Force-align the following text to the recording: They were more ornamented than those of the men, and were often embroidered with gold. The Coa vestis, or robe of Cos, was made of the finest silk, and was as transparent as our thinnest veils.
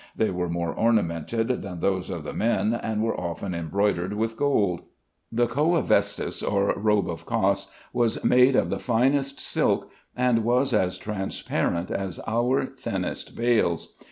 They 0.15 0.31
were 0.31 0.49
more 0.49 0.73
ornamented 0.73 1.61
than 1.61 1.79
those 1.79 2.09
of 2.09 2.23
the 2.23 2.33
men, 2.33 2.73
and 2.73 3.03
were 3.03 3.15
often 3.15 3.53
embroidered 3.53 4.13
with 4.13 4.35
gold. 4.35 4.81
The 5.31 5.45
Coa 5.45 5.83
vestis, 5.83 6.41
or 6.41 6.73
robe 6.75 7.07
of 7.07 7.27
Cos, 7.27 7.67
was 7.93 8.23
made 8.23 8.55
of 8.55 8.71
the 8.71 8.79
finest 8.79 9.39
silk, 9.39 9.91
and 10.15 10.43
was 10.43 10.73
as 10.73 10.97
transparent 10.97 11.91
as 11.91 12.19
our 12.25 12.65
thinnest 12.65 13.35
veils. 13.35 13.93